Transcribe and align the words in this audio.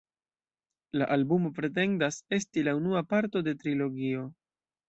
La 1.01 1.07
albumo 1.15 1.51
pretendas 1.59 2.19
esti 2.39 2.65
la 2.69 2.75
unua 2.81 3.07
parto 3.15 3.47
de 3.49 3.57
trilogio. 3.63 4.29